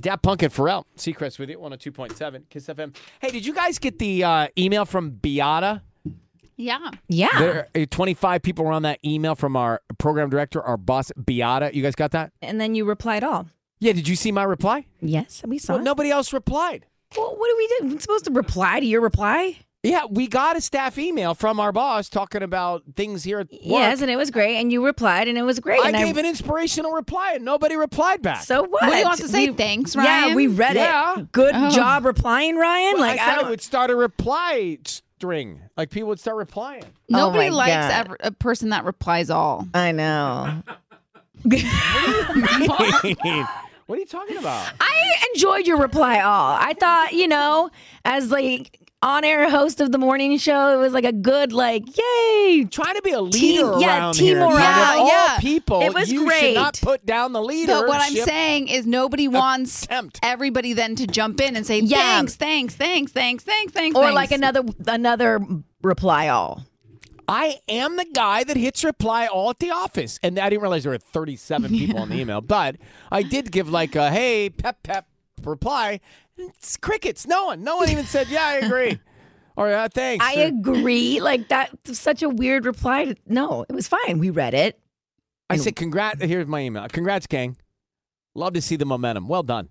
[0.00, 0.84] Daft Punk and Pharrell.
[0.96, 2.96] Seacrest with you, 102.7 KIIS FM.
[3.20, 5.82] Hey, did you guys get the uh, email from Beata?
[6.56, 6.90] Yeah.
[7.08, 7.28] Yeah.
[7.38, 11.70] There, uh, 25 people were on that email from our program director, our boss, Beata.
[11.74, 12.32] You guys got that?
[12.42, 13.46] And then you replied all.
[13.80, 14.86] Yeah, did you see my reply?
[15.00, 15.84] Yes, we saw Well, it.
[15.84, 16.86] nobody else replied.
[17.16, 17.94] Well, what do we do?
[17.94, 19.58] We're supposed to reply to your reply?
[19.84, 23.60] Yeah, we got a staff email from our boss talking about things here at work.
[23.64, 24.56] Yes, and it was great.
[24.60, 25.80] And you replied, and it was great.
[25.82, 28.44] I and gave an inspirational reply and nobody replied back.
[28.44, 28.70] So what?
[28.82, 30.28] What, he wants to say We- thanks, Ryan.
[30.28, 31.18] Yeah, we read Yeah.
[31.18, 31.32] it.
[31.32, 31.70] Good Oh.
[31.70, 32.92] job replying, Ryan.
[32.92, 33.50] Well, like I I thought don't.
[33.50, 35.60] would start a reply string.
[35.76, 36.84] Like people would start replying.
[37.08, 37.90] Nobody Oh likes God.
[38.06, 39.66] ever, a person that replies all.
[39.74, 40.62] I know.
[41.42, 41.58] what
[43.88, 44.72] are you talking about?
[44.80, 46.56] I enjoyed your reply all.
[46.58, 47.70] I thought, you know,
[48.04, 52.64] as like on-air host of the morning show, it was like a good like, yay.
[52.70, 54.38] Trying to be a leader Team- yeah, team here.
[54.38, 54.56] morale.
[54.58, 55.38] Yeah, all Yeah.
[55.40, 55.80] people.
[55.82, 56.40] It was you great.
[56.40, 57.72] should not put down the leader.
[57.72, 60.20] But what I'm saying is nobody wants Attempt.
[60.22, 61.96] everybody then to jump in and say Yeah.
[61.98, 63.96] thanks, thanks, thanks, thanks, thanks, thanks.
[63.96, 65.40] Or thanks." like another another
[65.82, 66.62] reply all.
[67.28, 70.18] I am the guy that hits reply all at the office.
[70.22, 72.76] And I didn't realize there were 37 people on the email, but
[73.10, 75.06] I did give like a hey, pep, pep
[75.50, 76.00] reply.
[76.36, 77.26] It's crickets.
[77.26, 77.62] No one.
[77.64, 78.98] No one even said, yeah, I agree.
[79.56, 80.24] or uh, thanks.
[80.24, 81.20] I Or- agree.
[81.20, 83.06] Like that's such a weird reply.
[83.06, 84.18] To, no, it was fine.
[84.18, 84.78] We read it.
[85.50, 86.22] I said, congrats.
[86.22, 86.86] Here's my email.
[86.88, 87.56] Congrats, gang.
[88.34, 89.28] Love to see the momentum.
[89.28, 89.68] Well done.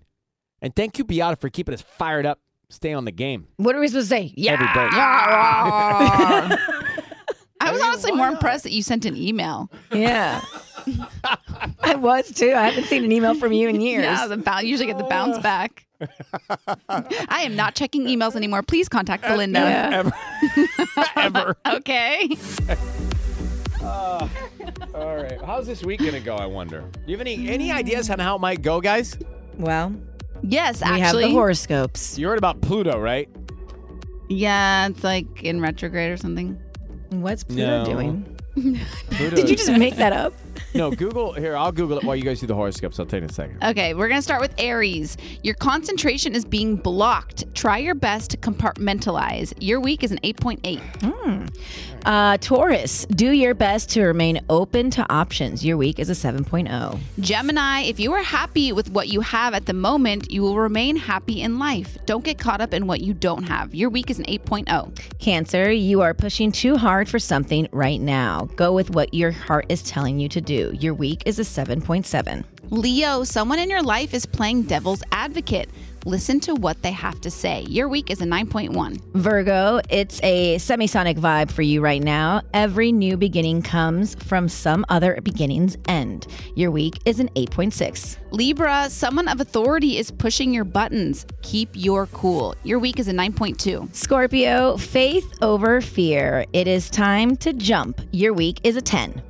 [0.60, 2.38] And thank you, Beata, for keeping us fired up.
[2.70, 3.48] Stay on the game.
[3.56, 4.32] What are we supposed to say?
[4.36, 4.52] Yeah.
[4.52, 4.72] Every day.
[4.94, 6.56] I
[7.72, 9.70] was honestly more impressed that you sent an email.
[9.92, 10.40] Yeah.
[11.82, 12.52] I was too.
[12.54, 14.04] I haven't seen an email from you in years.
[14.04, 15.42] Yeah, the bounce, usually get the bounce oh.
[15.42, 15.86] back.
[16.88, 18.62] I am not checking emails anymore.
[18.62, 19.60] Please contact Belinda.
[19.60, 20.12] Ever.
[21.16, 21.56] Ever.
[21.66, 22.36] Okay.
[23.80, 24.28] Uh,
[24.94, 25.40] all right.
[25.44, 26.80] How's this week going to go, I wonder?
[26.80, 29.16] Do you have any, any ideas on how it might go, guys?
[29.58, 29.94] Well,
[30.42, 31.24] Yes, we have actually.
[31.26, 32.18] the horoscopes.
[32.18, 33.28] You heard about Pluto, right?
[34.28, 36.58] yeah, it's like in retrograde or something.
[37.10, 37.84] What's Pluto No.
[37.84, 38.38] doing?
[38.54, 39.36] Pluto.
[39.36, 40.32] Did you just make that up?
[40.74, 41.32] No, Google.
[41.32, 42.98] Here, I'll Google it while you guys do the horoscopes.
[42.98, 43.62] I'll take it in a second.
[43.62, 45.16] Okay, we're going to start with Aries.
[45.42, 47.52] Your concentration is being blocked.
[47.54, 49.52] Try your best to compartmentalize.
[49.60, 51.50] Your week is an 8.8.
[52.04, 55.64] Uh, Taurus, do your best to remain open to options.
[55.64, 56.32] Your week is a oh.
[56.32, 56.98] 7.0.
[57.20, 60.96] Gemini, if you are happy with what you have at the moment, you will remain
[60.96, 61.96] happy in life.
[62.06, 63.74] Don't get caught up in what you don't have.
[63.74, 64.32] Your week is an oh.
[64.32, 65.18] 8.0.
[65.20, 68.48] Cancer, you are pushing too hard for something right now.
[68.56, 70.51] Go with what your heart is telling you to do.
[70.52, 72.44] Your week is a 7.7.
[72.70, 75.68] Leo, someone in your life is playing devil's advocate.
[76.04, 77.64] Listen to what they have to say.
[77.68, 79.00] Your week is a 9.1.
[79.14, 82.42] Virgo, it's a Semisonic vibe for you right now.
[82.54, 86.26] Every new beginning comes from some other beginning's end.
[86.56, 88.16] Your week is an 8.6.
[88.30, 91.24] Libra, someone of authority is pushing your buttons.
[91.42, 92.54] Keep your cool.
[92.64, 93.94] Your week is a 9.2.
[93.94, 96.44] Scorpio, faith over fear.
[96.52, 98.00] It is time to jump.
[98.10, 99.22] Your week is a 10.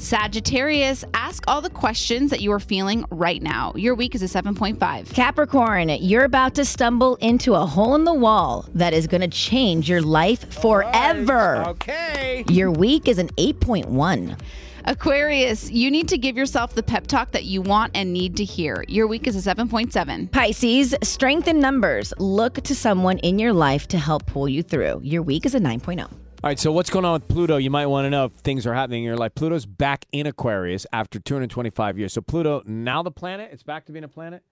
[0.00, 3.74] Sagittarius, ask all the questions that you are feeling right now.
[3.76, 5.12] Your week is a 7.5.
[5.12, 9.28] Capricorn, you're about to stumble into a hole in the wall that is going to
[9.28, 11.62] change your life forever.
[11.68, 12.44] Okay.
[12.48, 14.40] Your week is an 8.1.
[14.86, 18.44] Aquarius, you need to give yourself the pep talk that you want and need to
[18.44, 18.82] hear.
[18.88, 20.32] Your week is a 7.7.
[20.32, 22.14] Pisces, strength in numbers.
[22.16, 25.02] Look to someone in your life to help pull you through.
[25.04, 26.10] Your week is a 9.0.
[26.42, 27.58] All right, so what's going on with Pluto?
[27.58, 29.34] You might want to know if things are happening in your life.
[29.34, 32.14] Pluto's back in Aquarius after 225 years.
[32.14, 34.42] So Pluto, now the planet, it's back to being a planet.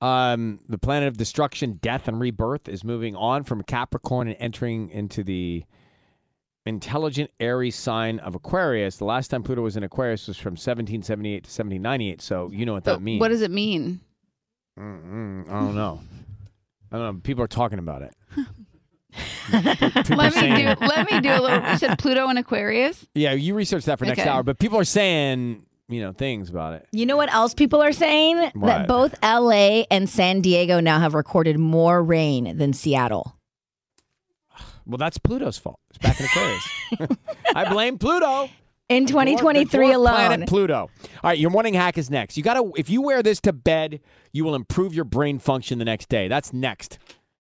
[0.00, 4.90] Um, the planet of destruction, death, and rebirth is moving on from Capricorn and entering
[4.90, 5.62] into the
[6.66, 8.96] intelligent Aries sign of Aquarius.
[8.96, 12.20] The last time Pluto was in Aquarius was from 1778 to 1798.
[12.20, 13.20] So you know what that means.
[13.20, 14.00] what does it mean?
[14.76, 16.00] Mm-mm, I don't know.
[16.90, 17.20] I don't know.
[17.22, 18.12] People are talking about it.
[19.52, 23.06] Let me do let me do a little you said Pluto and Aquarius?
[23.14, 24.28] Yeah, you research that for next Okay.
[24.28, 26.86] hour, but people are saying, you know, things about it.
[26.92, 28.38] You know what else people are saying?
[28.54, 28.66] What?
[28.66, 33.36] That both LA and San Diego now have recorded more rain than Seattle.
[34.84, 35.78] Well, that's Pluto's fault.
[35.90, 37.16] It's back in Aquarius.
[37.54, 38.50] I blame Pluto.
[38.88, 40.14] In The dwarf- the 2023 dwarf alone.
[40.16, 40.74] Planet Pluto.
[40.74, 40.90] All
[41.22, 42.36] right, your morning hack is next.
[42.36, 44.00] You got to if you wear this to bed,
[44.32, 46.26] you will improve your brain function the next day.
[46.26, 46.98] That's next.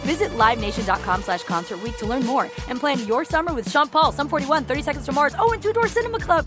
[0.00, 4.28] Visit LiveNation.com slash Concert to learn more and plan your summer with Sean Paul, Sum
[4.28, 6.46] 41, 30 Seconds to Mars, oh, and Two Door Cinema Club.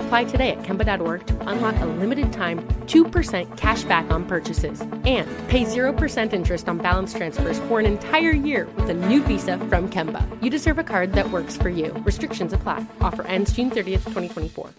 [0.11, 5.25] Apply today at Kemba.org to unlock a limited time 2% cash back on purchases and
[5.47, 9.89] pay 0% interest on balance transfers for an entire year with a new visa from
[9.89, 10.21] Kemba.
[10.43, 11.93] You deserve a card that works for you.
[12.03, 12.85] Restrictions apply.
[12.99, 14.71] Offer ends June 30th, 2024.